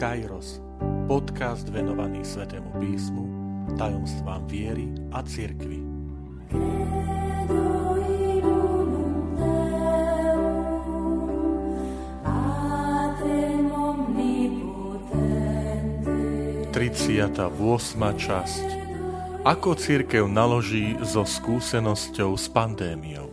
Kairos, 0.00 0.64
podcast 1.04 1.68
venovaný 1.68 2.24
Svetému 2.24 2.72
písmu, 2.80 3.24
tajomstvám 3.76 4.48
viery 4.48 4.88
a 5.12 5.20
cirkvi. 5.20 5.76
Triciata 16.72 17.52
8. 17.52 17.60
časť 18.00 18.66
Ako 19.44 19.76
církev 19.76 20.24
naloží 20.24 20.96
so 21.04 21.28
skúsenosťou 21.28 22.40
s 22.40 22.48
pandémiou 22.48 23.28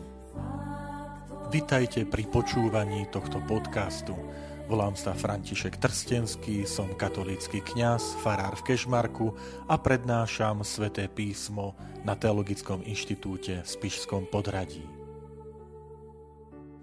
Vitajte 1.48 2.04
pri 2.04 2.28
počúvaní 2.28 3.08
tohto 3.08 3.40
podcastu– 3.48 4.20
Volám 4.68 5.00
sa 5.00 5.16
František 5.16 5.80
Trstenský, 5.80 6.68
som 6.68 6.92
katolícky 6.92 7.64
kňaz, 7.64 8.20
farár 8.20 8.52
v 8.60 8.68
Kešmarku 8.68 9.32
a 9.64 9.80
prednášam 9.80 10.60
sväté 10.68 11.08
písmo 11.08 11.72
na 12.04 12.20
Teologickom 12.20 12.84
inštitúte 12.84 13.64
v 13.64 13.68
Spišskom 13.68 14.28
podradí. 14.28 14.84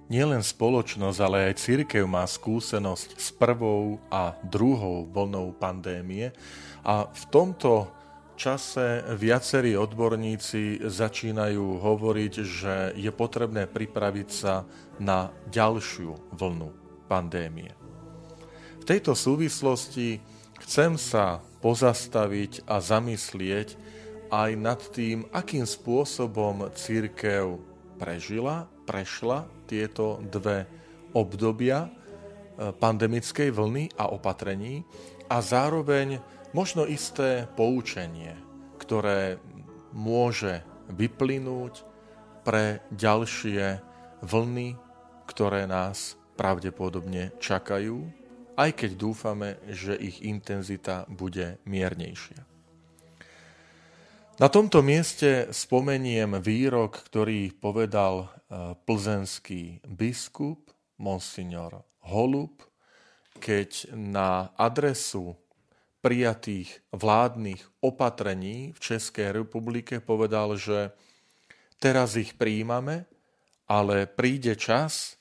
Nielen 0.09 0.41
spoločnosť, 0.41 1.19
ale 1.21 1.53
aj 1.53 1.61
církev 1.61 2.09
má 2.09 2.25
skúsenosť 2.25 3.21
s 3.21 3.29
prvou 3.37 4.01
a 4.09 4.33
druhou 4.41 5.05
vlnou 5.05 5.53
pandémie 5.53 6.33
a 6.89 7.13
v 7.13 7.25
tomto 7.29 7.93
čase 8.41 9.05
viacerí 9.13 9.77
odborníci 9.77 10.89
začínajú 10.89 11.85
hovoriť, 11.85 12.33
že 12.49 12.75
je 12.97 13.13
potrebné 13.13 13.69
pripraviť 13.69 14.29
sa 14.33 14.65
na 14.97 15.29
ďalšiu 15.53 16.33
vlnu 16.33 16.84
pandémie. 17.07 17.73
V 18.81 18.85
tejto 18.85 19.17
súvislosti 19.17 20.21
chcem 20.61 21.01
sa 21.01 21.41
pozastaviť 21.65 22.69
a 22.69 22.81
zamyslieť 22.85 23.81
aj 24.29 24.51
nad 24.61 24.81
tým, 24.93 25.25
akým 25.33 25.65
spôsobom 25.65 26.69
církev 26.77 27.57
prežila, 27.97 28.69
prešla 28.85 29.49
tieto 29.65 30.21
dve 30.21 30.69
obdobia 31.17 31.87
e, 31.87 31.91
pandemickej 32.75 33.49
vlny 33.55 33.97
a 33.97 34.11
opatrení 34.13 34.85
a 35.31 35.41
zároveň 35.41 36.21
možno 36.53 36.85
isté 36.85 37.49
poučenie, 37.57 38.37
ktoré 38.77 39.41
môže 39.95 40.61
vyplynúť 40.93 41.87
pre 42.45 42.85
ďalšie 42.93 43.81
vlny, 44.21 44.77
ktoré 45.25 45.65
nás 45.65 46.19
pravdepodobne 46.35 47.35
čakajú, 47.39 48.05
aj 48.55 48.71
keď 48.75 48.91
dúfame, 48.95 49.59
že 49.71 49.99
ich 49.99 50.23
intenzita 50.23 51.07
bude 51.11 51.59
miernejšia. 51.67 52.47
Na 54.35 54.51
tomto 54.51 54.83
mieste 54.83 55.47
spomeniem 55.55 56.43
výrok, 56.43 57.07
ktorý 57.07 57.55
povedal 57.55 58.27
e, 58.27 58.27
plzenský 58.83 59.79
biskup 59.87 60.75
Monsignor 60.99 61.87
Holub, 62.03 62.67
keď 63.39 63.95
na 63.95 64.51
adresu 64.59 65.39
prijatých 66.03 66.83
vládnych 66.91 67.63
opatrení 67.79 68.75
v 68.75 68.79
Českej 68.83 69.39
republike 69.39 70.03
povedal, 70.03 70.59
že 70.59 70.91
teraz 71.79 72.19
ich 72.19 72.35
príjmame, 72.35 73.07
ale 73.71 74.11
príde 74.11 74.59
čas, 74.59 75.17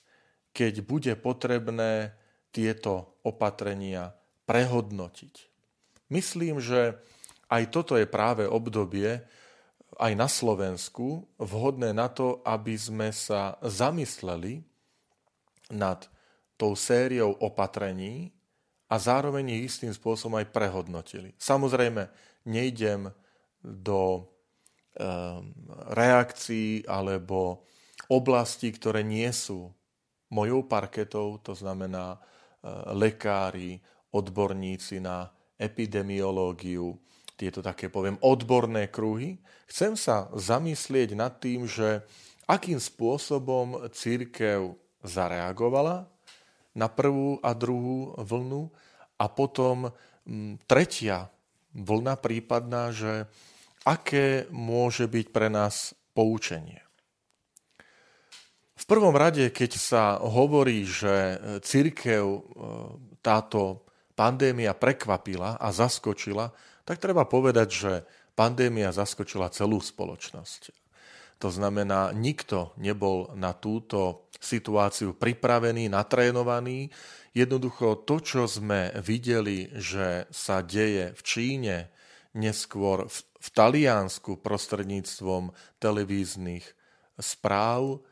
keď 0.53 0.73
bude 0.85 1.13
potrebné 1.17 2.13
tieto 2.53 3.17
opatrenia 3.25 4.13
prehodnotiť. 4.45 5.35
Myslím, 6.13 6.61
že 6.61 7.01
aj 7.49 7.73
toto 7.73 7.97
je 7.97 8.05
práve 8.05 8.45
obdobie 8.45 9.25
aj 9.97 10.13
na 10.17 10.29
Slovensku 10.29 11.25
vhodné 11.37 11.93
na 11.93 12.09
to, 12.09 12.41
aby 12.45 12.73
sme 12.77 13.09
sa 13.13 13.57
zamysleli 13.61 14.65
nad 15.73 16.05
tou 16.57 16.77
sériou 16.77 17.33
opatrení 17.41 18.33
a 18.89 19.01
zároveň 19.01 19.57
ich 19.57 19.73
istým 19.73 19.93
spôsobom 19.93 20.37
aj 20.37 20.53
prehodnotili. 20.53 21.33
Samozrejme, 21.37 22.09
nejdem 22.45 23.09
do 23.61 24.01
um, 24.21 25.49
reakcií 25.93 26.85
alebo 26.85 27.65
oblastí, 28.09 28.69
ktoré 28.69 29.01
nie 29.01 29.29
sú 29.33 29.73
mojou 30.33 30.65
parketou, 30.65 31.37
to 31.37 31.53
znamená 31.53 32.17
e, 32.17 32.19
lekári, 32.97 33.77
odborníci 34.09 34.97
na 34.97 35.29
epidemiológiu, 35.57 36.97
tieto 37.37 37.61
také, 37.61 37.89
poviem, 37.89 38.17
odborné 38.21 38.89
kruhy, 38.89 39.41
chcem 39.65 39.97
sa 39.97 40.29
zamyslieť 40.33 41.17
nad 41.17 41.37
tým, 41.37 41.65
že 41.65 42.05
akým 42.45 42.77
spôsobom 42.77 43.89
církev 43.89 44.77
zareagovala 45.01 46.05
na 46.77 46.87
prvú 46.89 47.41
a 47.41 47.53
druhú 47.57 48.13
vlnu 48.17 48.69
a 49.17 49.25
potom 49.29 49.93
tretia 50.69 51.29
vlna 51.73 52.15
prípadná, 52.21 52.93
že 52.93 53.25
aké 53.83 54.45
môže 54.53 55.09
byť 55.09 55.25
pre 55.33 55.49
nás 55.49 55.97
poučenie. 56.13 56.82
V 58.83 58.91
prvom 58.91 59.15
rade, 59.15 59.47
keď 59.47 59.79
sa 59.79 60.19
hovorí, 60.19 60.83
že 60.83 61.39
církev 61.63 62.23
e, 62.27 62.41
táto 63.23 63.87
pandémia 64.11 64.75
prekvapila 64.75 65.55
a 65.55 65.71
zaskočila, 65.71 66.51
tak 66.83 66.99
treba 66.99 67.23
povedať, 67.23 67.69
že 67.71 67.93
pandémia 68.35 68.91
zaskočila 68.91 69.47
celú 69.55 69.79
spoločnosť. 69.79 70.75
To 71.39 71.47
znamená, 71.47 72.11
nikto 72.11 72.75
nebol 72.75 73.31
na 73.39 73.55
túto 73.55 74.27
situáciu 74.43 75.15
pripravený, 75.15 75.87
natrénovaný. 75.87 76.91
Jednoducho 77.31 78.03
to, 78.03 78.19
čo 78.19 78.51
sme 78.51 78.91
videli, 78.99 79.71
že 79.79 80.27
sa 80.27 80.59
deje 80.59 81.15
v 81.15 81.21
Číne, 81.23 81.75
neskôr 82.35 83.07
v, 83.07 83.15
v 83.15 83.47
Taliansku 83.47 84.43
prostredníctvom 84.43 85.55
televíznych 85.79 86.67
správ, 87.15 88.03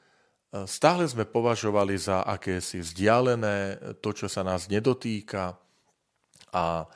Stále 0.51 1.07
sme 1.07 1.23
považovali 1.23 1.95
za 1.95 2.27
akési 2.27 2.83
vzdialené, 2.83 3.79
to, 4.03 4.11
čo 4.11 4.27
sa 4.27 4.43
nás 4.43 4.67
nedotýka. 4.67 5.55
A 6.51 6.91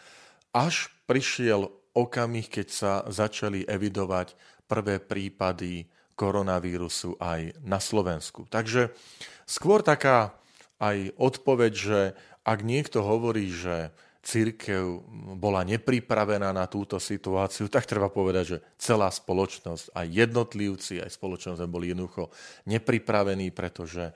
až 0.52 0.92
prišiel 1.08 1.72
okamih, 1.96 2.52
keď 2.52 2.68
sa 2.68 2.94
začali 3.08 3.64
evidovať 3.64 4.36
prvé 4.68 5.00
prípady 5.00 5.88
koronavírusu 6.20 7.16
aj 7.20 7.56
na 7.64 7.80
Slovensku. 7.80 8.44
Takže 8.52 8.92
skôr 9.48 9.80
taká 9.80 10.36
aj 10.80 11.16
odpoveď, 11.16 11.72
že 11.72 12.00
ak 12.44 12.60
niekto 12.60 13.08
hovorí, 13.08 13.48
že 13.52 13.96
církev 14.26 15.06
bola 15.38 15.62
nepripravená 15.62 16.50
na 16.50 16.66
túto 16.66 16.98
situáciu, 16.98 17.70
tak 17.70 17.86
treba 17.86 18.10
povedať, 18.10 18.58
že 18.58 18.58
celá 18.82 19.14
spoločnosť, 19.14 19.94
aj 19.94 20.08
jednotlivci, 20.10 20.98
aj 21.06 21.14
spoločnosť 21.14 21.62
boli 21.70 21.94
jednoducho 21.94 22.34
nepripravení, 22.66 23.54
pretože 23.54 24.10
e, 24.10 24.14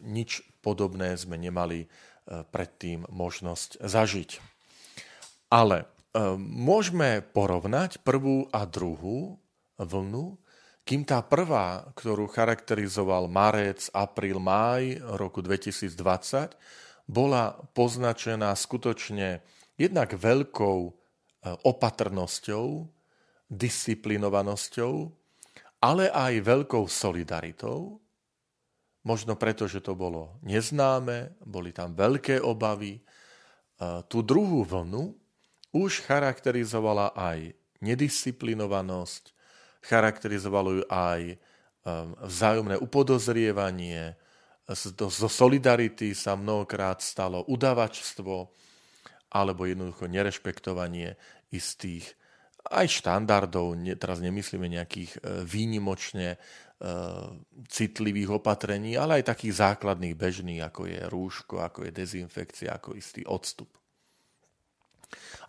nič 0.00 0.40
podobné 0.64 1.12
sme 1.20 1.36
nemali 1.36 1.84
e, 1.84 1.88
predtým 2.48 3.04
možnosť 3.12 3.84
zažiť. 3.84 4.30
Ale 5.52 5.84
e, 5.84 5.86
môžeme 6.40 7.20
porovnať 7.20 8.00
prvú 8.00 8.48
a 8.48 8.64
druhú 8.64 9.36
vlnu, 9.76 10.40
kým 10.84 11.04
tá 11.04 11.20
prvá, 11.20 11.84
ktorú 11.96 12.28
charakterizoval 12.28 13.28
marec, 13.28 13.88
apríl, 13.92 14.40
máj 14.40 15.00
roku 15.16 15.40
2020, 15.40 15.96
bola 17.04 17.52
poznačená 17.76 18.52
skutočne 18.56 19.44
jednak 19.76 20.16
veľkou 20.16 20.78
e, 20.88 20.92
opatrnosťou, 21.62 22.88
disciplinovanosťou, 23.52 24.94
ale 25.84 26.08
aj 26.08 26.32
veľkou 26.40 26.84
solidaritou. 26.88 28.00
Možno 29.04 29.36
preto, 29.36 29.68
že 29.68 29.84
to 29.84 29.92
bolo 29.92 30.40
neznáme, 30.40 31.36
boli 31.44 31.76
tam 31.76 31.92
veľké 31.92 32.40
obavy. 32.40 32.96
E, 32.96 33.02
tú 34.08 34.24
druhú 34.24 34.64
vlnu 34.64 35.12
už 35.76 36.06
charakterizovala 36.08 37.12
aj 37.12 37.52
nedisciplinovanosť, 37.84 39.36
charakterizovalo 39.84 40.80
ju 40.80 40.84
aj 40.88 41.20
e, 41.28 41.36
vzájomné 42.24 42.80
upodozrievanie, 42.80 44.16
zo 44.72 45.28
solidarity 45.28 46.16
sa 46.16 46.40
mnohokrát 46.40 47.04
stalo 47.04 47.44
udavačstvo 47.44 48.48
alebo 49.34 49.68
jednoducho 49.68 50.08
nerešpektovanie 50.08 51.18
istých 51.52 52.16
aj 52.64 53.04
štandardov, 53.04 53.76
teraz 54.00 54.24
nemyslíme 54.24 54.72
nejakých 54.72 55.20
e, 55.20 55.44
výnimočne 55.44 56.28
e, 56.32 56.38
citlivých 57.68 58.40
opatrení, 58.40 58.96
ale 58.96 59.20
aj 59.20 59.36
takých 59.36 59.60
základných 59.60 60.16
bežných, 60.16 60.64
ako 60.64 60.88
je 60.88 61.00
rúško, 61.04 61.60
ako 61.60 61.84
je 61.84 61.90
dezinfekcia, 61.92 62.72
ako 62.72 62.96
istý 62.96 63.20
odstup. 63.28 63.68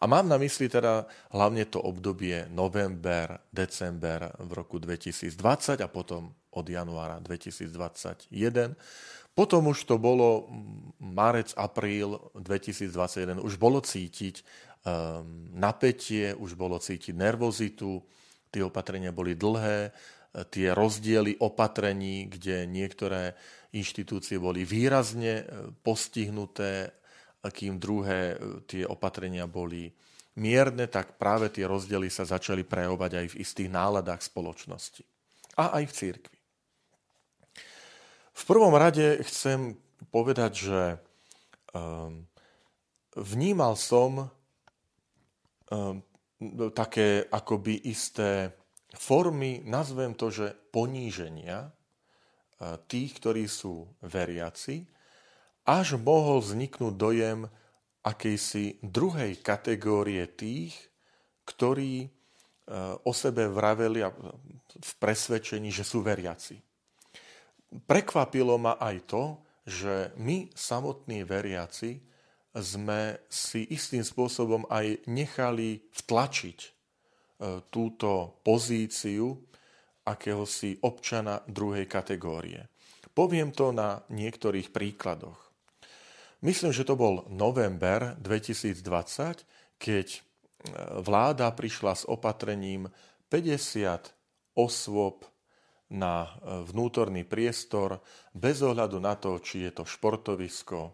A 0.03 0.11
mám 0.11 0.27
na 0.27 0.35
mysli 0.35 0.67
teda 0.67 1.07
hlavne 1.31 1.63
to 1.71 1.79
obdobie 1.79 2.51
november, 2.51 3.47
december 3.47 4.27
v 4.43 4.51
roku 4.51 4.75
2020 4.75 5.79
a 5.79 5.87
potom 5.87 6.35
od 6.55 6.65
januára 6.65 7.19
2021. 7.19 8.31
Potom 9.35 9.67
už 9.67 9.83
to 9.83 9.99
bolo 9.99 10.47
marec, 11.03 11.51
apríl 11.59 12.17
2021, 12.39 13.43
už 13.43 13.59
bolo 13.59 13.83
cítiť 13.83 14.39
um, 14.39 15.51
napätie, 15.51 16.31
už 16.31 16.55
bolo 16.55 16.79
cítiť 16.79 17.11
nervozitu, 17.11 17.99
tie 18.47 18.63
opatrenia 18.63 19.11
boli 19.11 19.35
dlhé, 19.35 19.91
tie 20.43 20.75
rozdiely 20.75 21.39
opatrení, 21.39 22.27
kde 22.27 22.67
niektoré 22.67 23.35
inštitúcie 23.71 24.35
boli 24.39 24.67
výrazne 24.67 25.43
e, 25.43 25.45
postihnuté, 25.79 26.91
kým 27.43 27.79
druhé 27.79 28.35
e, 28.35 28.63
tie 28.67 28.83
opatrenia 28.83 29.47
boli 29.47 29.91
mierne, 30.35 30.91
tak 30.91 31.15
práve 31.15 31.47
tie 31.51 31.63
rozdiely 31.63 32.11
sa 32.11 32.27
začali 32.27 32.67
prejavovať 32.67 33.11
aj 33.15 33.25
v 33.31 33.39
istých 33.39 33.69
náladách 33.71 34.19
spoločnosti. 34.23 35.03
A 35.55 35.79
aj 35.79 35.83
v 35.87 35.95
církvi. 35.95 36.34
V 38.35 38.43
prvom 38.43 38.75
rade 38.75 39.23
chcem 39.23 39.79
povedať, 40.11 40.51
že 40.67 40.81
um, 41.71 42.27
vnímal 43.15 43.79
som 43.79 44.27
um, 44.27 46.03
také 46.75 47.23
akoby 47.31 47.87
isté 47.87 48.51
formy, 48.91 49.63
nazvem 49.63 50.11
to, 50.19 50.27
že 50.35 50.51
poníženia 50.51 51.71
uh, 51.71 52.75
tých, 52.91 53.15
ktorí 53.23 53.47
sú 53.47 53.87
veriaci, 54.03 54.83
až 55.63 55.95
mohol 55.95 56.43
vzniknúť 56.43 56.93
dojem 56.93 57.47
akejsi 58.03 58.83
druhej 58.83 59.39
kategórie 59.39 60.27
tých, 60.27 60.75
ktorí 61.47 62.03
uh, 62.03 62.99
o 62.99 63.15
sebe 63.15 63.47
vraveli 63.47 64.03
v 64.75 64.91
presvedčení, 64.99 65.71
že 65.71 65.87
sú 65.87 66.03
veriaci 66.03 66.74
prekvapilo 67.83 68.55
ma 68.55 68.79
aj 68.79 68.97
to, 69.09 69.23
že 69.65 70.13
my, 70.21 70.53
samotní 70.53 71.25
veriaci, 71.25 71.99
sme 72.55 73.19
si 73.27 73.67
istým 73.67 74.05
spôsobom 74.05 74.63
aj 74.71 75.03
nechali 75.11 75.83
vtlačiť 75.91 76.59
e, 76.63 76.69
túto 77.67 78.39
pozíciu 78.47 79.35
akéhosi 80.07 80.79
občana 80.87 81.43
druhej 81.43 81.83
kategórie. 81.89 82.71
Poviem 83.11 83.51
to 83.51 83.75
na 83.75 83.99
niektorých 84.07 84.71
príkladoch. 84.71 85.39
Myslím, 86.45 86.71
že 86.71 86.87
to 86.87 86.95
bol 86.95 87.27
november 87.27 88.15
2020, 88.23 89.43
keď 89.75 90.07
e, 90.15 90.19
vláda 91.03 91.51
prišla 91.51 91.93
s 91.95 92.03
opatrením 92.07 92.87
50 93.27 94.15
osôb 94.55 95.27
na 95.93 96.25
e, 96.25 96.29
vnútorný 96.65 97.27
priestor 97.27 98.01
bez 98.33 98.65
ohľadu 98.65 98.97
na 98.97 99.13
to, 99.19 99.37
či 99.37 99.69
je 99.69 99.71
to 99.75 99.83
športovisko, 99.85 100.79
e, 100.81 100.91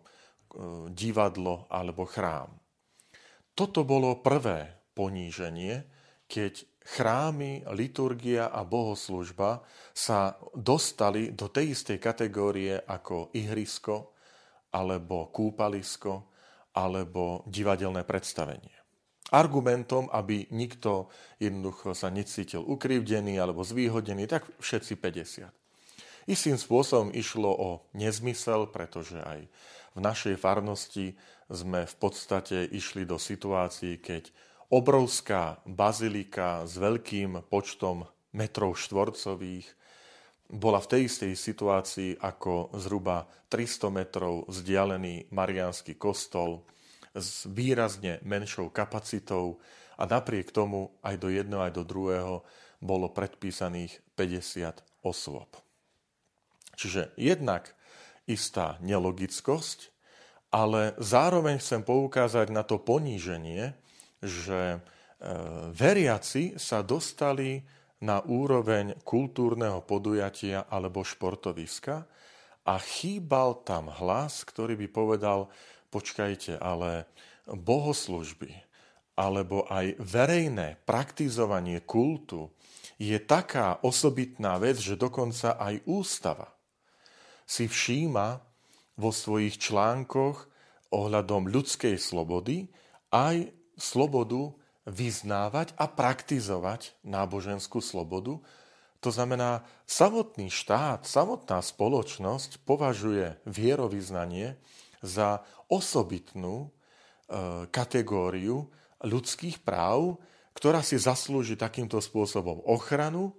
divadlo 0.92 1.72
alebo 1.72 2.04
chrám. 2.04 2.52
Toto 3.56 3.88
bolo 3.88 4.20
prvé 4.20 4.92
poníženie, 4.92 5.88
keď 6.28 6.68
chrámy, 6.82 7.64
liturgia 7.76 8.50
a 8.50 8.66
bohoslužba 8.66 9.64
sa 9.92 10.36
dostali 10.56 11.32
do 11.36 11.52
tej 11.52 11.76
istej 11.78 11.98
kategórie 12.02 12.76
ako 12.76 13.32
ihrisko, 13.36 14.16
alebo 14.72 15.28
kúpalisko, 15.36 16.32
alebo 16.72 17.44
divadelné 17.52 18.08
predstavenie 18.08 18.81
argumentom, 19.32 20.12
aby 20.12 20.46
nikto 20.52 21.08
jednoducho 21.40 21.96
sa 21.96 22.12
necítil 22.12 22.62
ukrivdený 22.68 23.40
alebo 23.40 23.64
zvýhodnený, 23.64 24.28
tak 24.28 24.44
všetci 24.60 25.00
50. 25.00 26.30
Istým 26.30 26.60
spôsobom 26.60 27.10
išlo 27.16 27.50
o 27.50 27.70
nezmysel, 27.98 28.70
pretože 28.70 29.18
aj 29.18 29.48
v 29.96 30.00
našej 30.00 30.36
farnosti 30.38 31.18
sme 31.50 31.84
v 31.84 31.96
podstate 31.98 32.64
išli 32.70 33.04
do 33.04 33.18
situácií, 33.18 33.98
keď 34.00 34.30
obrovská 34.72 35.60
bazilika 35.68 36.64
s 36.64 36.80
veľkým 36.80 37.44
počtom 37.52 38.08
metrov 38.32 38.80
štvorcových 38.80 39.68
bola 40.52 40.84
v 40.84 40.90
tej 40.92 41.02
istej 41.08 41.34
situácii 41.36 42.10
ako 42.20 42.76
zhruba 42.76 43.24
300 43.48 43.88
metrov 43.88 44.48
vzdialený 44.52 45.32
Mariánsky 45.32 45.96
kostol, 45.96 46.64
s 47.16 47.48
výrazne 47.50 48.24
menšou 48.24 48.72
kapacitou 48.72 49.60
a 50.00 50.08
napriek 50.08 50.50
tomu 50.50 50.96
aj 51.04 51.16
do 51.20 51.30
jedného, 51.30 51.62
aj 51.62 51.74
do 51.76 51.84
druhého 51.84 52.36
bolo 52.82 53.14
predpísaných 53.14 54.02
50 54.18 55.06
osôb. 55.06 55.50
Čiže 56.74 57.14
jednak 57.20 57.78
istá 58.26 58.82
nelogickosť, 58.82 59.94
ale 60.52 60.98
zároveň 60.98 61.62
chcem 61.62 61.86
poukázať 61.86 62.50
na 62.50 62.66
to 62.66 62.82
poníženie, 62.82 63.78
že 64.20 64.60
e, 64.76 64.80
veriaci 65.72 66.60
sa 66.60 66.84
dostali 66.84 67.64
na 68.02 68.20
úroveň 68.26 68.98
kultúrneho 69.06 69.86
podujatia 69.86 70.66
alebo 70.68 71.06
športoviska 71.06 72.04
a 72.66 72.76
chýbal 72.82 73.62
tam 73.62 73.90
hlas, 73.90 74.42
ktorý 74.46 74.74
by 74.86 74.88
povedal, 74.90 75.40
počkajte, 75.92 76.58
ale 76.58 77.06
bohoslužby 77.46 78.72
alebo 79.20 79.68
aj 79.68 80.00
verejné 80.00 80.80
praktizovanie 80.88 81.84
kultu 81.84 82.50
je 82.96 83.20
taká 83.20 83.84
osobitná 83.84 84.56
vec, 84.58 84.80
že 84.80 84.98
dokonca 84.98 85.60
aj 85.60 85.84
ústava 85.86 86.50
si 87.44 87.68
všíma 87.68 88.40
vo 88.96 89.12
svojich 89.12 89.60
článkoch 89.60 90.48
ohľadom 90.96 91.52
ľudskej 91.52 92.00
slobody 92.00 92.72
aj 93.12 93.52
slobodu 93.76 94.56
vyznávať 94.88 95.76
a 95.76 95.86
praktizovať 95.92 96.96
náboženskú 97.04 97.84
slobodu. 97.84 98.40
To 99.02 99.10
znamená, 99.10 99.66
samotný 99.90 100.54
štát, 100.54 101.04
samotná 101.10 101.60
spoločnosť 101.60 102.62
považuje 102.64 103.42
vierovýznanie 103.50 104.56
za 105.02 105.42
osobitnú 105.68 106.66
e, 106.66 106.70
kategóriu 107.74 108.70
ľudských 109.02 109.66
práv, 109.66 110.22
ktorá 110.54 110.86
si 110.86 111.02
zaslúži 111.02 111.58
takýmto 111.58 111.98
spôsobom 111.98 112.62
ochranu 112.70 113.34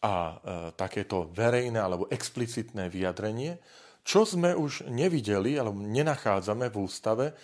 a 0.00 0.12
e, 0.12 0.34
takéto 0.74 1.28
verejné 1.30 1.76
alebo 1.78 2.08
explicitné 2.08 2.88
vyjadrenie, 2.88 3.60
čo 4.02 4.26
sme 4.26 4.50
už 4.56 4.90
nevideli 4.90 5.54
alebo 5.54 5.78
nenachádzame 5.78 6.72
v 6.72 6.76
ústave, 6.80 7.26
e, 7.30 7.34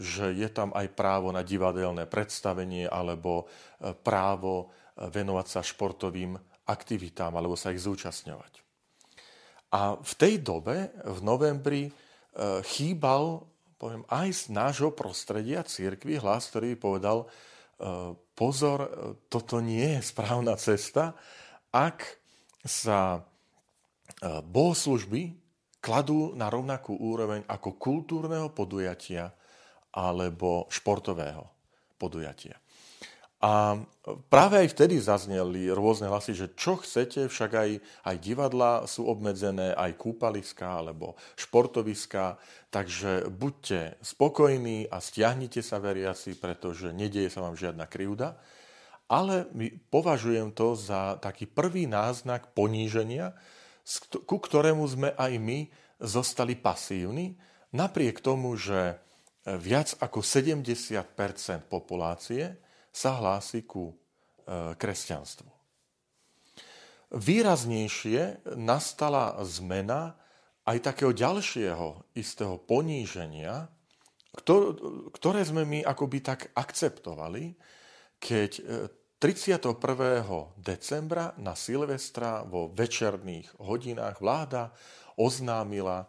že 0.00 0.32
je 0.32 0.48
tam 0.48 0.72
aj 0.72 0.88
právo 0.96 1.28
na 1.30 1.44
divadelné 1.44 2.08
predstavenie 2.08 2.88
alebo 2.88 3.46
právo 4.02 4.72
venovať 4.92 5.46
sa 5.48 5.60
športovým 5.60 6.38
aktivitám 6.70 7.34
alebo 7.34 7.58
sa 7.58 7.74
ich 7.74 7.82
zúčastňovať. 7.82 8.62
A 9.72 9.96
v 9.96 10.12
tej 10.20 10.44
dobe, 10.44 10.92
v 11.00 11.18
novembri 11.24 11.88
chýbal, 12.64 13.44
poviem, 13.76 14.06
aj 14.08 14.28
z 14.32 14.42
nášho 14.54 14.90
prostredia 14.94 15.66
církvy 15.66 16.16
hlas, 16.22 16.48
ktorý 16.48 16.78
povedal, 16.80 17.26
e, 17.26 17.26
pozor, 18.32 18.78
e, 18.80 18.90
toto 19.28 19.60
nie 19.60 19.98
je 19.98 20.00
správna 20.00 20.56
cesta, 20.56 21.12
ak 21.72 22.20
sa 22.62 23.26
bohoslužby 24.22 25.34
kladú 25.82 26.30
na 26.38 26.46
rovnakú 26.46 26.94
úroveň 26.94 27.42
ako 27.50 27.74
kultúrneho 27.74 28.54
podujatia 28.54 29.34
alebo 29.90 30.70
športového 30.70 31.42
podujatia. 31.98 32.61
A 33.42 33.74
práve 34.30 34.62
aj 34.62 34.70
vtedy 34.70 35.02
zazneli 35.02 35.66
rôzne 35.74 36.06
hlasy, 36.06 36.30
že 36.30 36.54
čo 36.54 36.78
chcete, 36.78 37.26
však 37.26 37.50
aj, 37.50 37.70
aj 38.06 38.16
divadla 38.22 38.86
sú 38.86 39.10
obmedzené, 39.10 39.74
aj 39.74 39.98
kúpaliska 39.98 40.62
alebo 40.62 41.18
športoviska, 41.34 42.38
takže 42.70 43.26
buďte 43.34 43.98
spokojní 43.98 44.86
a 44.86 45.02
stiahnite 45.02 45.58
sa 45.58 45.82
veriaci, 45.82 46.38
pretože 46.38 46.94
nedieje 46.94 47.34
sa 47.34 47.42
vám 47.42 47.58
žiadna 47.58 47.90
krivda. 47.90 48.38
Ale 49.10 49.50
považujem 49.90 50.54
to 50.54 50.78
za 50.78 51.18
taký 51.18 51.50
prvý 51.50 51.90
náznak 51.90 52.54
poníženia, 52.54 53.34
ku 54.22 54.38
ktorému 54.38 54.86
sme 54.86 55.18
aj 55.18 55.32
my 55.42 55.66
zostali 55.98 56.54
pasívni, 56.54 57.34
napriek 57.74 58.22
tomu, 58.22 58.54
že 58.54 59.02
viac 59.42 59.98
ako 59.98 60.22
70% 60.22 61.10
populácie 61.66 62.54
sa 62.92 63.16
hlási 63.18 63.64
ku 63.64 63.90
e, 63.90 63.94
kresťanstvu. 64.76 65.48
Výraznejšie 67.12 68.54
nastala 68.56 69.36
zmena 69.44 70.16
aj 70.64 70.92
takého 70.92 71.12
ďalšieho 71.12 72.14
istého 72.14 72.56
poníženia 72.56 73.68
ktoré 75.12 75.44
sme 75.44 75.68
my 75.68 75.84
akoby 75.84 76.24
tak 76.24 76.40
akceptovali, 76.56 77.52
keď 78.16 78.50
31. 79.20 79.76
E, 79.76 80.40
decembra 80.56 81.36
na 81.36 81.52
Silvestra 81.52 82.40
vo 82.48 82.72
večerných 82.72 83.60
hodinách 83.60 84.24
vláda 84.24 84.72
oznámila 85.20 86.02
e, 86.02 86.06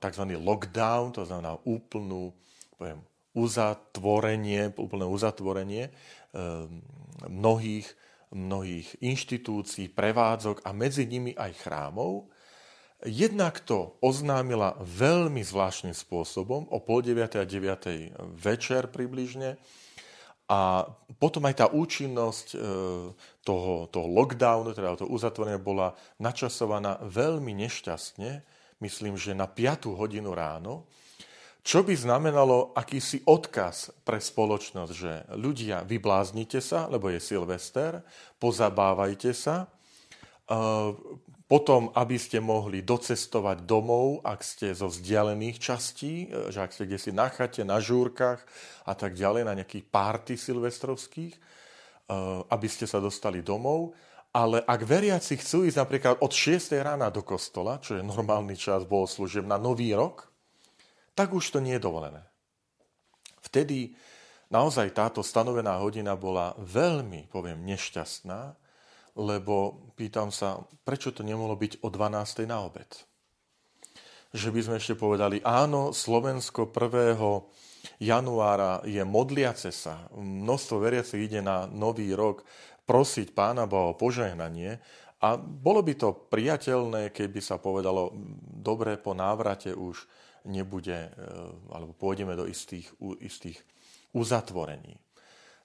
tzv. 0.00 0.24
lockdown, 0.40 1.12
to 1.12 1.28
znamená 1.28 1.60
úplnú, 1.68 2.32
poviem, 2.80 3.04
uzatvorenie, 3.38 4.74
úplné 4.74 5.06
uzatvorenie 5.06 5.84
e, 5.86 5.90
mnohých, 7.30 7.86
mnohých 8.34 8.98
inštitúcií, 8.98 9.86
prevádzok 9.94 10.66
a 10.66 10.74
medzi 10.74 11.06
nimi 11.06 11.38
aj 11.38 11.62
chrámov. 11.62 12.26
Jednak 13.06 13.62
to 13.62 13.94
oznámila 14.02 14.74
veľmi 14.82 15.46
zvláštnym 15.46 15.94
spôsobom 15.94 16.66
o 16.66 16.78
pol 16.82 17.06
9. 17.06 17.38
a 17.38 17.46
9. 17.46 18.34
večer 18.34 18.90
približne, 18.90 19.54
a 20.48 20.80
potom 21.20 21.44
aj 21.44 21.54
tá 21.60 21.66
účinnosť 21.68 22.56
e, 22.56 22.58
toho, 23.44 23.74
toho 23.92 24.08
lockdownu, 24.08 24.72
teda 24.72 24.96
toho 24.96 25.12
uzatvorenia, 25.12 25.60
bola 25.60 25.92
načasovaná 26.16 26.96
veľmi 27.04 27.52
nešťastne, 27.52 28.40
myslím, 28.80 29.20
že 29.20 29.36
na 29.36 29.44
5 29.44 29.92
hodinu 29.92 30.32
ráno, 30.32 30.88
čo 31.68 31.84
by 31.84 31.92
znamenalo 31.92 32.72
akýsi 32.72 33.28
odkaz 33.28 33.92
pre 34.00 34.16
spoločnosť, 34.16 34.92
že 34.96 35.12
ľudia, 35.36 35.84
vybláznite 35.84 36.64
sa, 36.64 36.88
lebo 36.88 37.12
je 37.12 37.20
Silvester, 37.20 38.00
pozabávajte 38.40 39.36
sa, 39.36 39.68
e, 40.48 40.56
potom, 41.44 41.92
aby 41.92 42.16
ste 42.16 42.40
mohli 42.40 42.80
docestovať 42.80 43.68
domov, 43.68 44.24
ak 44.24 44.40
ste 44.40 44.72
zo 44.72 44.88
vzdialených 44.88 45.60
častí, 45.60 46.32
e, 46.32 46.48
že 46.48 46.64
ak 46.64 46.72
ste 46.72 46.88
kde 46.88 46.96
si 46.96 47.12
na 47.12 47.28
chate, 47.28 47.60
na 47.68 47.84
žúrkach 47.84 48.40
a 48.88 48.96
tak 48.96 49.12
ďalej, 49.12 49.44
na 49.44 49.52
nejakých 49.60 49.92
párty 49.92 50.40
silvestrovských, 50.40 51.36
e, 51.36 51.40
aby 52.48 52.68
ste 52.72 52.88
sa 52.88 52.96
dostali 52.96 53.44
domov. 53.44 53.92
Ale 54.32 54.64
ak 54.64 54.88
veriaci 54.88 55.36
chcú 55.36 55.68
ísť 55.68 55.76
napríklad 55.76 56.14
od 56.24 56.32
6. 56.32 56.80
rána 56.80 57.12
do 57.12 57.20
kostola, 57.20 57.76
čo 57.76 58.00
je 58.00 58.00
normálny 58.00 58.56
čas 58.56 58.88
bohoslúžieb 58.88 59.44
na 59.44 59.60
nový 59.60 59.92
rok, 59.92 60.28
tak 61.18 61.34
už 61.34 61.50
to 61.50 61.58
nie 61.58 61.74
je 61.74 61.82
dovolené. 61.82 62.22
Vtedy 63.42 63.98
naozaj 64.54 64.94
táto 64.94 65.26
stanovená 65.26 65.82
hodina 65.82 66.14
bola 66.14 66.54
veľmi, 66.62 67.26
poviem, 67.26 67.66
nešťastná, 67.66 68.54
lebo 69.18 69.82
pýtam 69.98 70.30
sa, 70.30 70.62
prečo 70.86 71.10
to 71.10 71.26
nemohlo 71.26 71.58
byť 71.58 71.82
o 71.82 71.90
12. 71.90 72.46
na 72.46 72.62
obed? 72.62 72.86
Že 74.30 74.48
by 74.54 74.60
sme 74.62 74.76
ešte 74.78 74.94
povedali, 74.94 75.42
áno, 75.42 75.90
Slovensko 75.90 76.70
1. 76.70 77.18
januára 77.98 78.78
je 78.86 79.02
modliace 79.02 79.74
sa, 79.74 80.06
množstvo 80.14 80.76
veriacich 80.78 81.26
ide 81.26 81.42
na 81.42 81.66
nový 81.66 82.14
rok 82.14 82.46
prosiť 82.86 83.34
Pána 83.34 83.66
Boha 83.66 83.90
o 83.90 83.98
požehnanie 83.98 84.78
a 85.18 85.34
bolo 85.34 85.82
by 85.82 85.98
to 85.98 86.14
priateľné, 86.30 87.10
keby 87.10 87.42
sa 87.42 87.58
povedalo, 87.58 88.14
dobre, 88.62 88.94
po 89.02 89.18
návrate 89.18 89.74
už 89.74 90.06
nebude, 90.46 91.08
e, 91.08 91.10
alebo 91.72 91.96
pôjdeme 91.96 92.36
do 92.38 92.46
istých, 92.46 92.90
istých 93.18 93.58
uzatvorení. 94.12 95.00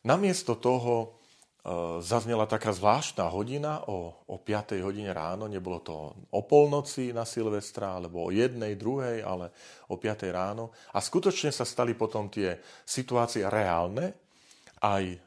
Namiesto 0.03 0.58
toho 0.58 1.24
Eh, 1.63 2.03
zaznela 2.03 2.44
taká 2.44 2.75
zvláštna 2.75 3.24
hodina 3.32 3.88
o, 3.88 4.20
o 4.27 4.36
5. 4.36 4.84
hodine 4.84 5.15
ráno, 5.15 5.48
nebolo 5.48 5.80
to 5.80 6.12
o 6.36 6.44
polnoci 6.44 7.15
na 7.15 7.24
Silvestra, 7.24 7.96
alebo 7.96 8.27
o 8.27 8.36
jednej, 8.36 8.75
druhej, 8.75 9.24
ale 9.24 9.48
o 9.88 9.96
5. 9.96 10.27
ráno. 10.27 10.75
A 10.92 11.00
skutočne 11.00 11.56
sa 11.56 11.63
stali 11.63 11.96
potom 11.96 12.27
tie 12.27 12.60
situácie 12.84 13.48
reálne 13.48 14.12
aj 14.84 15.03
eh, 15.08 15.20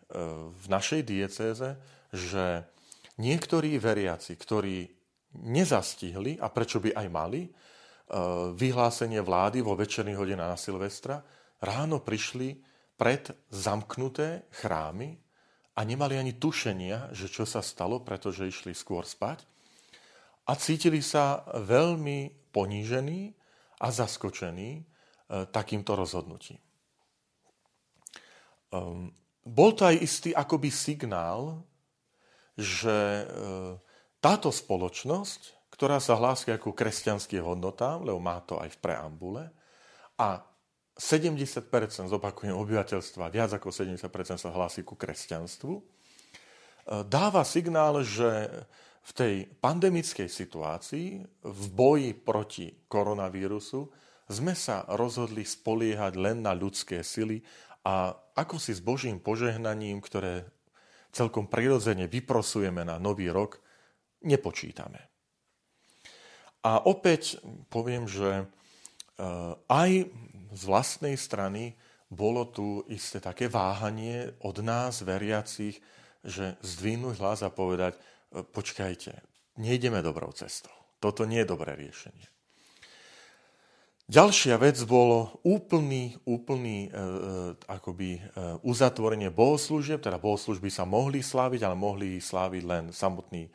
v 0.53 0.65
našej 0.69 1.09
diecéze, 1.09 1.73
že 2.13 2.69
niektorí 3.17 3.81
veriaci, 3.81 4.37
ktorí 4.37 4.93
nezastihli, 5.41 6.37
a 6.37 6.53
prečo 6.53 6.85
by 6.85 7.01
aj 7.01 7.07
mali, 7.09 7.49
vyhlásenie 8.55 9.19
vlády 9.19 9.67
vo 9.67 9.75
večerných 9.75 10.19
hodinách 10.19 10.55
na 10.55 10.59
Silvestra, 10.59 11.17
ráno 11.59 11.99
prišli 11.99 12.55
pred 12.95 13.35
zamknuté 13.51 14.47
chrámy 14.63 15.19
a 15.77 15.81
nemali 15.83 16.17
ani 16.17 16.39
tušenia, 16.39 17.11
že 17.13 17.27
čo 17.29 17.43
sa 17.45 17.61
stalo, 17.61 18.01
pretože 18.01 18.47
išli 18.47 18.73
skôr 18.73 19.03
spať 19.03 19.45
a 20.47 20.53
cítili 20.55 21.03
sa 21.03 21.43
veľmi 21.51 22.51
ponížení 22.55 23.35
a 23.83 23.91
zaskočení 23.91 24.71
e, 24.79 24.83
takýmto 25.51 25.99
rozhodnutím. 25.99 26.63
Ehm, 28.73 29.13
bol 29.43 29.71
to 29.75 29.91
aj 29.91 29.97
istý 30.01 30.31
akoby 30.33 30.71
signál, 30.71 31.67
že 32.57 32.97
e, 32.97 33.25
táto 34.23 34.49
spoločnosť, 34.49 35.56
ktorá 35.77 36.01
sa 36.01 36.17
hlási 36.17 36.51
ako 36.57 36.73
kresťanským 36.73 37.45
hodnotám, 37.45 38.01
lebo 38.01 38.17
má 38.17 38.41
to 38.41 38.57
aj 38.57 38.73
v 38.73 38.81
preambule, 38.81 39.45
a 40.17 40.41
70%, 40.97 42.09
zopakujem, 42.09 42.57
obyvateľstva, 42.57 43.29
viac 43.29 43.53
ako 43.53 43.69
70% 43.69 44.41
sa 44.41 44.49
hlási 44.49 44.81
ku 44.81 44.97
kresťanstvu, 44.97 45.73
e, 45.77 45.83
dáva 47.05 47.45
signál, 47.45 48.01
že 48.01 48.49
v 49.07 49.13
tej 49.13 49.35
pandemickej 49.61 50.27
situácii, 50.27 51.09
v 51.45 51.65
boji 51.77 52.17
proti 52.17 52.73
koronavírusu, 52.89 53.93
sme 54.27 54.57
sa 54.59 54.83
rozhodli 54.97 55.47
spoliehať 55.47 56.19
len 56.19 56.43
na 56.43 56.57
ľudské 56.57 57.05
sily 57.05 57.45
a 57.87 58.11
ako 58.35 58.59
si 58.59 58.75
s 58.75 58.83
Božím 58.83 59.23
požehnaním, 59.23 60.03
ktoré 60.03 60.51
celkom 61.15 61.47
prirodzene 61.47 62.11
vyprosujeme 62.11 62.83
na 62.83 62.99
nový 62.99 63.31
rok, 63.31 63.63
nepočítame. 64.27 65.16
A 66.63 66.81
opäť 66.85 67.41
poviem, 67.69 68.09
že 68.09 68.43
e, 68.43 68.45
aj 69.69 69.91
z 70.57 70.63
vlastnej 70.65 71.17
strany 71.19 71.77
bolo 72.09 72.47
tu 72.47 72.87
isté 72.87 73.19
také 73.19 73.51
váhanie 73.51 74.33
od 74.41 74.63
nás, 74.63 75.03
veriacich, 75.03 75.83
že 76.23 76.59
zdvihnúť 76.63 77.19
hlas 77.19 77.41
a 77.43 77.51
povedať, 77.51 77.99
e, 77.99 78.01
počkajte, 78.43 79.13
nejdeme 79.59 80.01
dobrou 80.01 80.31
cestou. 80.33 80.73
Toto 81.03 81.29
nie 81.29 81.45
je 81.45 81.51
dobré 81.51 81.77
riešenie. 81.77 82.27
Ďalšia 84.07 84.55
vec 84.63 84.79
bolo 84.87 85.43
úplný, 85.43 86.15
úplný 86.23 86.87
e, 86.87 86.91
akoby 87.67 88.11
e, 88.15 88.21
uzatvorenie 88.63 89.35
bohoslúžieb, 89.35 89.99
teda 89.99 90.23
bohoslúžby 90.23 90.71
sa 90.71 90.87
mohli 90.87 91.27
sláviť, 91.27 91.67
ale 91.67 91.75
mohli 91.75 92.23
sláviť 92.23 92.63
len 92.63 92.85
samotní 92.95 93.51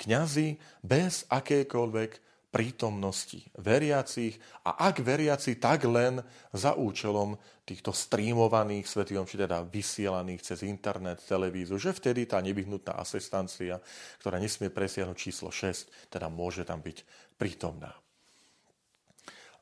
kňazi 0.00 0.48
bez 0.80 1.28
akékoľvek 1.28 2.10
prítomnosti 2.54 3.42
veriacich 3.58 4.38
a 4.62 4.86
ak 4.86 5.02
veriaci, 5.02 5.58
tak 5.58 5.90
len 5.90 6.22
za 6.54 6.78
účelom 6.78 7.34
týchto 7.66 7.90
streamovaných 7.90 8.86
svetým, 8.86 9.26
či 9.26 9.42
teda 9.42 9.66
vysielaných 9.66 10.54
cez 10.54 10.62
internet, 10.62 11.26
televízu, 11.26 11.74
že 11.82 11.90
vtedy 11.90 12.30
tá 12.30 12.38
nevyhnutná 12.38 12.94
asistancia, 12.94 13.82
ktorá 14.22 14.38
nesmie 14.38 14.70
presiahnuť 14.70 15.18
číslo 15.18 15.50
6, 15.50 16.14
teda 16.14 16.30
môže 16.30 16.62
tam 16.62 16.78
byť 16.78 17.02
prítomná. 17.34 17.90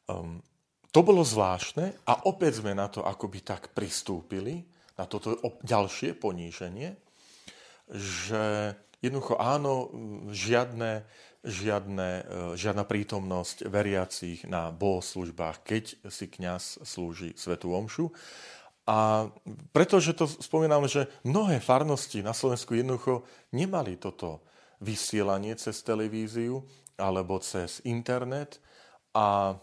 Um, 0.04 0.44
to 0.92 1.00
bolo 1.00 1.24
zvláštne 1.24 1.96
a 2.04 2.28
opäť 2.28 2.60
sme 2.60 2.76
na 2.76 2.92
to 2.92 3.00
akoby 3.00 3.40
tak 3.40 3.72
pristúpili, 3.72 4.68
na 5.00 5.08
toto 5.08 5.40
ďalšie 5.64 6.12
poníženie, 6.12 6.92
že 7.88 8.76
jednoducho 9.02 9.36
áno, 9.36 9.90
žiadne 10.30 11.04
žiadne, 11.42 12.10
e, 12.22 12.24
žiadna 12.54 12.86
prítomnosť 12.86 13.66
veriacich 13.66 14.46
na 14.46 14.70
bohoslužbách, 14.70 15.66
keď 15.66 15.84
si 16.06 16.30
kňaz 16.30 16.86
slúži 16.86 17.34
Svetú 17.34 17.74
Omšu. 17.74 18.14
A 18.86 19.30
pretože 19.70 20.14
to 20.14 20.26
spomínam, 20.26 20.86
že 20.90 21.06
mnohé 21.22 21.62
farnosti 21.62 22.18
na 22.22 22.34
Slovensku 22.34 22.74
jednoducho 22.74 23.22
nemali 23.54 23.94
toto 23.94 24.42
vysielanie 24.82 25.54
cez 25.54 25.78
televíziu 25.86 26.66
alebo 26.98 27.38
cez 27.38 27.78
internet 27.86 28.58
a 29.14 29.54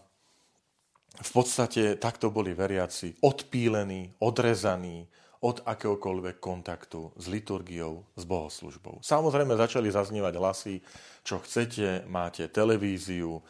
v 1.20 1.30
podstate 1.36 2.00
takto 2.00 2.32
boli 2.32 2.56
veriaci 2.56 3.20
odpílení, 3.20 4.16
odrezaní, 4.24 5.04
od 5.40 5.64
akéhokoľvek 5.64 6.36
kontaktu 6.36 7.16
s 7.16 7.24
liturgiou, 7.32 8.04
s 8.12 8.28
bohoslužbou. 8.28 9.00
Samozrejme 9.00 9.56
začali 9.56 9.88
zaznievať 9.88 10.34
hlasy, 10.36 10.74
čo 11.24 11.40
chcete, 11.40 12.04
máte 12.12 12.44
televíziu, 12.52 13.40
e, 13.40 13.42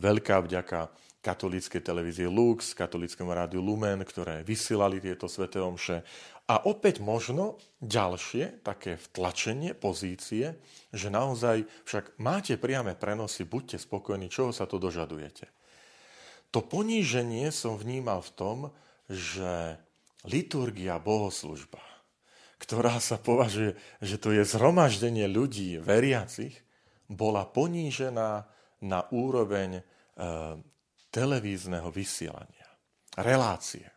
veľká 0.00 0.40
vďaka 0.48 0.88
katolíckej 1.24 1.80
televízie 1.80 2.28
Lux, 2.28 2.76
katolickému 2.76 3.32
rádiu 3.32 3.64
Lumen, 3.64 4.04
ktoré 4.04 4.44
vysielali 4.44 5.00
tieto 5.00 5.24
sveté 5.24 5.60
omše. 5.60 6.04
A 6.44 6.68
opäť 6.68 7.00
možno 7.00 7.56
ďalšie 7.80 8.60
také 8.60 9.00
vtlačenie 9.00 9.72
pozície, 9.72 10.60
že 10.92 11.08
naozaj 11.08 11.64
však 11.88 12.20
máte 12.20 12.60
priame 12.60 12.92
prenosy, 12.92 13.48
buďte 13.48 13.80
spokojní, 13.80 14.28
čoho 14.28 14.52
sa 14.52 14.68
tu 14.68 14.76
dožadujete. 14.76 15.48
to 16.52 16.60
poníženie 16.60 17.48
som 17.48 17.80
vnímal 17.80 18.20
v 18.20 18.34
tom, 18.36 18.58
že 19.08 19.80
liturgia, 20.24 21.00
bohoslužba, 21.00 21.80
ktorá 22.56 22.96
sa 23.00 23.20
považuje, 23.20 23.76
že 24.00 24.16
to 24.16 24.32
je 24.32 24.44
zhromaždenie 24.44 25.28
ľudí, 25.28 25.76
veriacich, 25.80 26.56
bola 27.08 27.44
ponížená 27.44 28.48
na 28.80 29.00
úroveň 29.12 29.80
e, 29.80 29.82
televízneho 31.12 31.88
vysielania, 31.92 32.68
relácie. 33.20 33.88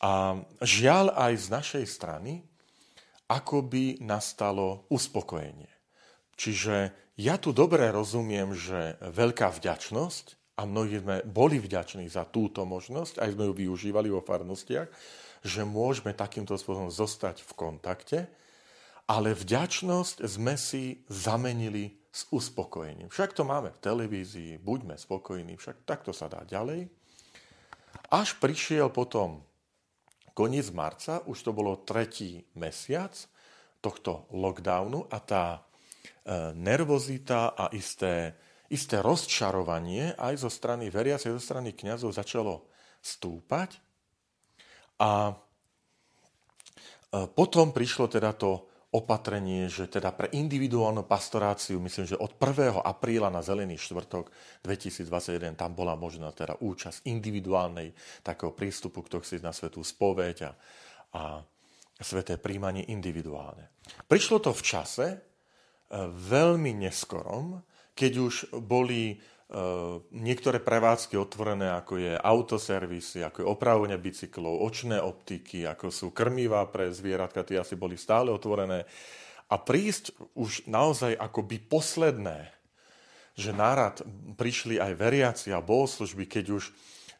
A 0.00 0.40
žiaľ 0.64 1.12
aj 1.12 1.32
z 1.36 1.46
našej 1.52 1.84
strany, 1.86 2.32
ako 3.30 3.62
by 3.62 4.02
nastalo 4.02 4.90
uspokojenie. 4.90 5.70
Čiže 6.34 6.90
ja 7.20 7.36
tu 7.36 7.52
dobre 7.52 7.84
rozumiem, 7.92 8.56
že 8.56 8.96
veľká 9.04 9.52
vďačnosť, 9.52 10.39
a 10.60 10.68
mnohí 10.68 11.00
sme 11.00 11.24
boli 11.24 11.56
vďační 11.56 12.04
za 12.12 12.28
túto 12.28 12.68
možnosť, 12.68 13.24
aj 13.24 13.32
sme 13.32 13.48
ju 13.48 13.52
využívali 13.56 14.12
vo 14.12 14.20
farnostiach, 14.20 14.92
že 15.40 15.64
môžeme 15.64 16.12
takýmto 16.12 16.52
spôsobom 16.60 16.92
zostať 16.92 17.40
v 17.40 17.52
kontakte, 17.56 18.18
ale 19.08 19.32
vďačnosť 19.32 20.20
sme 20.28 20.60
si 20.60 21.00
zamenili 21.08 21.96
s 22.12 22.28
uspokojením. 22.28 23.08
Však 23.08 23.32
to 23.32 23.48
máme 23.48 23.72
v 23.72 23.80
televízii, 23.80 24.60
buďme 24.60 25.00
spokojní, 25.00 25.56
však 25.56 25.88
takto 25.88 26.12
sa 26.12 26.28
dá 26.28 26.44
ďalej. 26.44 26.92
Až 28.12 28.36
prišiel 28.36 28.92
potom 28.92 29.40
koniec 30.36 30.68
marca, 30.76 31.24
už 31.24 31.40
to 31.40 31.56
bolo 31.56 31.80
tretí 31.88 32.44
mesiac 32.60 33.16
tohto 33.80 34.28
lockdownu 34.36 35.08
a 35.08 35.18
tá 35.24 35.44
e, 35.56 35.60
nervozita 36.52 37.56
a 37.56 37.72
isté, 37.72 38.36
isté 38.70 39.02
rozčarovanie 39.02 40.14
aj 40.14 40.46
zo 40.46 40.50
strany 40.50 40.88
veriacej, 40.88 41.34
zo 41.34 41.42
strany 41.42 41.74
kňazov 41.74 42.14
začalo 42.14 42.70
stúpať. 43.02 43.82
A 45.02 45.30
e, 45.30 45.34
potom 47.34 47.74
prišlo 47.74 48.06
teda 48.06 48.30
to 48.38 48.70
opatrenie, 48.90 49.70
že 49.70 49.86
teda 49.86 50.10
pre 50.10 50.34
individuálnu 50.34 51.06
pastoráciu, 51.06 51.78
myslím, 51.78 52.10
že 52.10 52.18
od 52.18 52.34
1. 52.34 52.82
apríla 52.82 53.30
na 53.30 53.38
Zelený 53.38 53.78
štvrtok 53.78 54.34
2021 54.66 55.54
tam 55.54 55.78
bola 55.78 55.94
možná 55.94 56.34
teda 56.34 56.58
účasť 56.58 57.06
individuálnej 57.06 57.94
takého 58.26 58.50
prístupu, 58.50 59.06
kto 59.06 59.22
chce 59.22 59.38
na 59.38 59.54
svetú 59.54 59.86
spoveď 59.86 60.50
a, 60.50 60.52
a 61.14 61.22
sveté 62.02 62.34
príjmanie 62.34 62.90
individuálne. 62.90 63.70
Prišlo 64.10 64.42
to 64.42 64.50
v 64.50 64.62
čase 64.62 65.06
e, 65.06 65.18
veľmi 66.10 66.74
neskorom, 66.82 67.62
keď 68.00 68.12
už 68.16 68.34
boli 68.64 69.20
Eh, 69.50 69.96
niektoré 70.14 70.62
prevádzky 70.62 71.18
otvorené, 71.18 71.74
ako 71.74 71.98
je 71.98 72.14
autoservisy, 72.14 73.26
ako 73.26 73.42
je 73.42 73.50
opravovanie 73.50 73.98
bicyklov, 73.98 74.62
očné 74.62 75.02
optiky, 75.02 75.66
ako 75.66 75.90
sú 75.90 76.14
krmivá 76.14 76.62
pre 76.70 76.94
zvieratka, 76.94 77.42
tie 77.42 77.58
asi 77.58 77.74
boli 77.74 77.98
stále 77.98 78.30
otvorené. 78.30 78.86
A 79.50 79.58
prísť 79.58 80.14
už 80.38 80.70
naozaj 80.70 81.18
akoby 81.18 81.66
posledné, 81.66 82.46
že 83.34 83.50
nárad 83.50 83.98
prišli 84.38 84.78
aj 84.78 84.94
veriaci 84.94 85.50
a 85.50 85.58
bohoslužby, 85.58 86.30
keď 86.30 86.54
už 86.54 86.70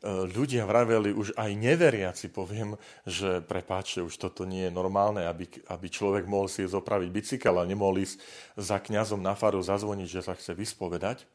ľudia 0.04 0.64
vraveli, 0.64 1.12
už 1.12 1.36
aj 1.36 1.50
neveriaci, 1.60 2.32
poviem, 2.32 2.76
že 3.04 3.44
prepáčte, 3.44 4.00
už 4.00 4.16
toto 4.16 4.48
nie 4.48 4.68
je 4.68 4.72
normálne, 4.72 5.28
aby, 5.28 5.48
aby 5.68 5.86
človek 5.92 6.24
mohol 6.24 6.48
si 6.48 6.64
zopraviť 6.64 7.08
bicykel 7.12 7.56
a 7.60 7.68
nemohol 7.68 8.00
ísť 8.00 8.16
za 8.56 8.80
kňazom 8.80 9.20
na 9.20 9.36
faru 9.36 9.60
zazvoniť, 9.60 10.08
že 10.08 10.24
sa 10.24 10.32
chce 10.32 10.56
vyspovedať 10.56 11.28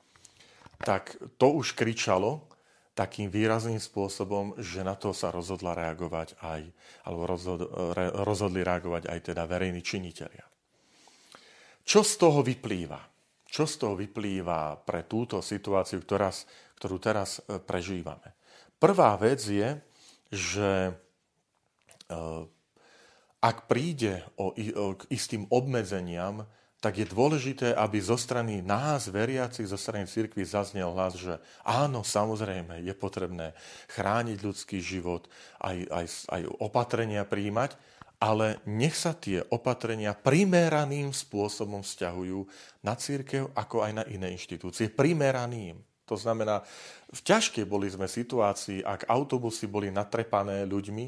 tak 0.82 1.16
to 1.40 1.56
už 1.56 1.78
kričalo 1.78 2.44
takým 2.96 3.28
výrazným 3.28 3.80
spôsobom, 3.80 4.56
že 4.60 4.84
na 4.84 4.96
to 4.96 5.12
sa 5.12 5.32
rozhodla 5.32 5.76
reagovať 5.76 6.40
aj, 6.40 6.62
alebo 7.08 7.24
rozhod, 7.28 7.60
re, 7.96 8.08
rozhodli 8.24 8.64
reagovať 8.64 9.12
aj 9.12 9.20
teda 9.32 9.44
verejní 9.48 9.84
činitelia. 9.84 10.48
Čo 11.86 12.02
z 12.02 12.14
toho 12.18 12.40
vyplýva? 12.40 13.00
Čo 13.46 13.68
z 13.68 13.76
toho 13.84 13.96
vyplýva 14.00 14.80
pre 14.84 15.04
túto 15.06 15.44
situáciu, 15.44 16.02
ktorá, 16.02 16.32
ktorú 16.80 16.98
teraz 16.98 17.44
e, 17.46 17.60
prežívame? 17.60 18.36
Prvá 18.78 19.16
vec 19.16 19.42
je, 19.46 19.80
že 20.32 20.72
e, 20.90 20.94
ak 23.40 23.70
príde 23.70 24.26
k 24.98 25.02
istým 25.14 25.46
obmedzeniam, 25.54 26.50
tak 26.86 27.02
je 27.02 27.08
dôležité, 27.10 27.74
aby 27.74 27.98
zo 27.98 28.14
strany 28.14 28.62
nás, 28.62 29.10
veriacich, 29.10 29.66
zo 29.66 29.74
strany 29.74 30.06
cirkvi 30.06 30.46
zaznel 30.46 30.94
hlas, 30.94 31.18
že 31.18 31.42
áno, 31.66 32.06
samozrejme, 32.06 32.86
je 32.86 32.94
potrebné 32.94 33.58
chrániť 33.90 34.38
ľudský 34.46 34.78
život, 34.86 35.26
aj, 35.58 35.82
aj, 35.90 36.06
aj 36.30 36.42
opatrenia 36.62 37.26
príjmať, 37.26 37.74
ale 38.22 38.62
nech 38.70 38.94
sa 38.94 39.18
tie 39.18 39.42
opatrenia 39.50 40.14
primeraným 40.14 41.10
spôsobom 41.10 41.82
vzťahujú 41.82 42.46
na 42.86 42.94
církev, 42.94 43.50
ako 43.58 43.82
aj 43.82 43.92
na 43.92 44.04
iné 44.06 44.30
inštitúcie. 44.38 44.94
Primeraným. 44.94 45.82
To 46.06 46.16
znamená, 46.18 46.62
v 47.10 47.22
ťažkej 47.22 47.66
boli 47.66 47.90
sme 47.90 48.06
situácii, 48.06 48.86
ak 48.86 49.10
autobusy 49.10 49.66
boli 49.66 49.90
natrepané 49.90 50.66
ľuďmi, 50.70 51.06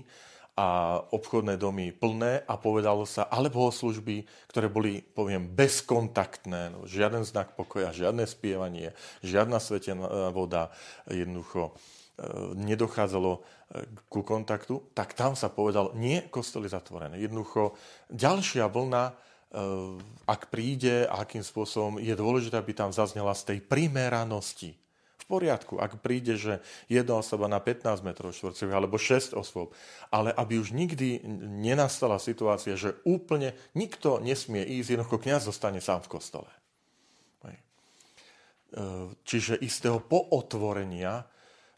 a 0.57 0.97
obchodné 1.13 1.53
domy 1.62 1.93
plné 1.93 2.41
a 2.49 2.57
povedalo 2.57 3.05
sa, 3.05 3.29
ale 3.29 3.53
bohoslužby, 3.53 4.25
ktoré 4.49 4.65
boli, 4.65 5.05
poviem, 5.05 5.45
bezkontaktné, 5.45 6.73
no, 6.73 6.89
žiaden 6.89 7.21
znak 7.21 7.53
pokoja, 7.53 7.93
žiadne 7.93 8.25
spievanie, 8.25 8.97
žiadna 9.21 9.62
svetená 9.62 10.33
voda, 10.33 10.73
jednoducho 11.05 11.69
e, 11.69 11.73
nedochádzalo 12.57 13.31
e, 13.38 13.41
ku 14.10 14.25
kontaktu, 14.25 14.81
tak 14.97 15.13
tam 15.13 15.38
sa 15.38 15.53
povedal, 15.53 15.93
nie, 15.93 16.25
kostol 16.33 16.65
je 16.65 16.73
zatvorené. 16.73 17.21
Jednoducho, 17.21 17.77
ďalšia 18.10 18.65
vlna, 18.65 19.03
e, 19.05 19.13
ak 20.25 20.49
príde, 20.49 21.05
akým 21.05 21.45
spôsobom, 21.45 22.01
je 22.01 22.17
dôležité, 22.17 22.57
aby 22.57 22.73
tam 22.73 22.89
zaznela 22.89 23.38
z 23.38 23.53
tej 23.53 23.60
primeranosti 23.62 24.73
poriadku, 25.27 25.77
ak 25.77 25.99
príde, 25.99 26.39
že 26.39 26.63
jedna 26.87 27.19
osoba 27.19 27.51
na 27.51 27.59
15 27.59 28.01
metrov 28.01 28.31
štvorcových 28.31 28.75
alebo 28.75 28.95
6 28.95 29.35
osôb, 29.35 29.75
ale 30.07 30.31
aby 30.31 30.57
už 30.57 30.71
nikdy 30.71 31.21
nenastala 31.61 32.17
situácia, 32.17 32.79
že 32.79 32.95
úplne 33.03 33.53
nikto 33.75 34.23
nesmie 34.23 34.63
ísť, 34.63 34.95
jednoducho 34.95 35.19
kniaz 35.19 35.45
zostane 35.45 35.83
sám 35.83 36.07
v 36.07 36.11
kostole. 36.15 36.51
E, 38.67 38.81
čiže 39.23 39.63
istého 39.63 40.03
pootvorenia 40.03 41.23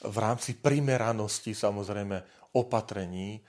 v 0.01 0.17
rámci 0.17 0.57
primeranosti 0.57 1.53
samozrejme 1.53 2.49
opatrení 2.57 3.37
e, 3.37 3.41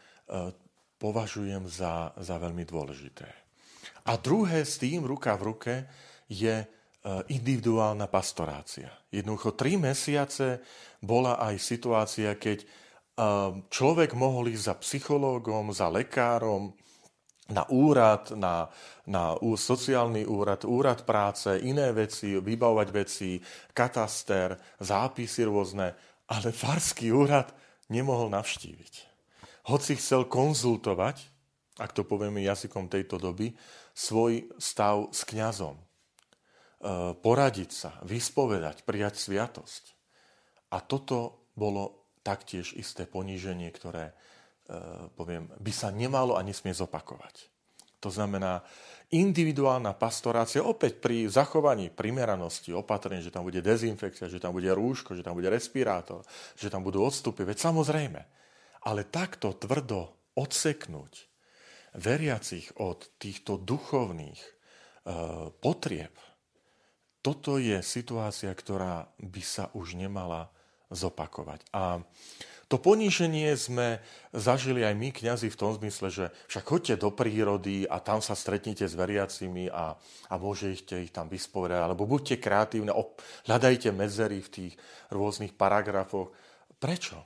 považujem 1.01 1.65
za, 1.65 2.13
za 2.21 2.37
veľmi 2.37 2.69
dôležité. 2.69 3.25
A 4.05 4.21
druhé 4.21 4.69
s 4.69 4.77
tým 4.77 5.09
ruka 5.09 5.33
v 5.41 5.47
ruke 5.57 5.75
je 6.29 6.69
individuálna 7.33 8.07
pastorácia. 8.13 8.93
Jednoducho 9.09 9.57
tri 9.57 9.81
mesiace 9.81 10.61
bola 11.01 11.41
aj 11.41 11.57
situácia, 11.57 12.37
keď 12.37 12.59
eh, 12.61 12.69
človek 13.73 14.13
mohol 14.13 14.53
ísť 14.53 14.65
za 14.65 14.75
psychológom, 14.85 15.73
za 15.73 15.89
lekárom, 15.89 16.77
na 17.51 17.67
úrad, 17.67 18.31
na, 18.39 18.71
na 19.11 19.35
sociálny 19.43 20.23
úrad, 20.23 20.63
úrad 20.63 21.03
práce, 21.03 21.51
iné 21.67 21.91
veci, 21.91 22.39
vybavovať 22.39 22.89
veci, 22.95 23.43
kataster, 23.75 24.55
zápisy 24.79 25.51
rôzne, 25.51 25.91
ale 26.31 26.55
farský 26.55 27.11
úrad 27.11 27.51
nemohol 27.91 28.31
navštíviť. 28.31 28.95
Hoci 29.67 29.99
chcel 29.99 30.31
konzultovať, 30.31 31.27
ak 31.83 31.91
to 31.91 32.07
povieme 32.07 32.39
jazykom 32.39 32.87
tejto 32.87 33.19
doby, 33.19 33.51
svoj 33.93 34.47
stav 34.57 35.11
s 35.11 35.27
kňazom. 35.27 35.90
Eh, 36.81 37.13
poradiť 37.13 37.71
sa, 37.77 38.01
vyspovedať, 38.09 38.89
prijať 38.89 39.21
sviatosť. 39.21 39.93
A 40.73 40.81
toto 40.81 41.45
bolo 41.53 42.09
taktiež 42.25 42.73
isté 42.73 43.05
poníženie, 43.05 43.69
ktoré, 43.69 44.17
eh, 44.17 45.13
poviem, 45.13 45.53
by 45.61 45.73
sa 45.77 45.93
nemalo 45.93 46.41
a 46.41 46.47
nesmie 46.47 46.73
zopakovať. 46.73 47.53
To 48.01 48.09
znamená, 48.09 48.65
individuálna 49.13 49.93
pastorácia 49.93 50.65
opäť 50.65 51.05
pri 51.05 51.29
zachovaní 51.29 51.93
primeranosti, 51.93 52.73
opatrení, 52.73 53.21
že 53.21 53.29
tam 53.29 53.45
bude 53.45 53.61
dezinfekcia, 53.61 54.33
že 54.33 54.41
tam 54.41 54.57
bude 54.57 54.73
rúško, 54.73 55.13
že 55.13 55.21
tam 55.21 55.37
bude 55.37 55.53
respirátor, 55.53 56.25
že 56.57 56.73
tam 56.73 56.81
budú 56.81 57.05
odstupy, 57.05 57.45
veď 57.45 57.61
samozrejme. 57.61 58.25
Ale 58.89 59.05
takto 59.05 59.53
tvrdo 59.53 60.33
odseknúť 60.33 61.29
veriacich 61.93 62.73
od 62.81 63.05
týchto 63.21 63.61
duchovných 63.61 64.41
e, 64.41 64.51
potrieb, 65.61 66.17
toto 67.21 67.61
je 67.61 67.85
situácia, 67.85 68.49
ktorá 68.53 69.09
by 69.21 69.43
sa 69.45 69.69
už 69.77 69.97
nemala 69.97 70.49
zopakovať. 70.89 71.63
A 71.71 72.01
to 72.71 72.79
poníženie 72.79 73.51
sme 73.59 73.99
zažili 74.31 74.87
aj 74.87 74.95
my, 74.95 75.11
kňazi, 75.11 75.51
v 75.51 75.59
tom 75.59 75.75
zmysle, 75.75 76.07
že 76.07 76.25
však 76.47 76.65
choďte 76.71 77.03
do 77.03 77.11
prírody 77.11 77.83
a 77.83 77.99
tam 77.99 78.23
sa 78.23 78.39
stretnete 78.39 78.87
s 78.87 78.95
veriacimi 78.95 79.67
a, 79.67 79.99
a 80.31 80.35
môžete 80.39 81.03
ich 81.03 81.11
tam 81.11 81.27
vyspovedať, 81.27 81.83
alebo 81.83 82.07
buďte 82.07 82.39
kreatívne, 82.39 82.95
hľadajte 83.51 83.91
medzery 83.91 84.39
v 84.39 84.53
tých 84.55 84.73
rôznych 85.11 85.59
paragrafoch. 85.59 86.31
Prečo? 86.79 87.19